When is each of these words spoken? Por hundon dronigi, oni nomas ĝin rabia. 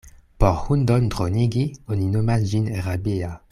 Por 0.43 0.55
hundon 0.61 1.05
dronigi, 1.17 1.67
oni 1.97 2.09
nomas 2.17 2.49
ĝin 2.55 2.69
rabia. 2.89 3.33